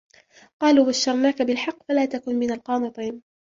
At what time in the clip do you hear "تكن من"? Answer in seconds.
2.05-2.51